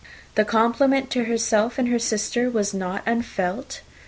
The 0.33 0.45
compliment 0.45 1.11
to 1.11 1.25
herself 1.25 1.77
and 1.77 1.87
her 1.89 1.99
sister 1.99 2.49
was 2.49 2.73
not 2.73 3.03
unfelt. 3.05 3.81